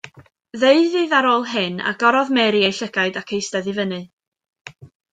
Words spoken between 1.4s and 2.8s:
hyn, agorodd Mary ei